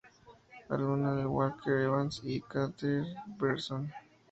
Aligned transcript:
Alumna 0.73 1.15
de 1.15 1.27
Walker 1.27 1.73
Evans 1.77 2.21
y 2.23 2.33
de 2.33 2.41
Cartier-Bresson. 2.49 3.93